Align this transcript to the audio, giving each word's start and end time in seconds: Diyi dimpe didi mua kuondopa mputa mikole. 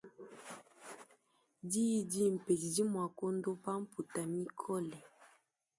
Diyi 1.69 1.97
dimpe 2.11 2.51
didi 2.61 2.83
mua 2.91 3.07
kuondopa 3.17 3.71
mputa 3.81 4.21
mikole. 4.33 4.97